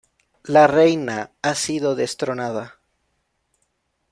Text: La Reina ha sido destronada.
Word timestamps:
La 0.45 0.65
Reina 0.67 1.29
ha 1.43 1.53
sido 1.53 1.93
destronada. 1.93 2.79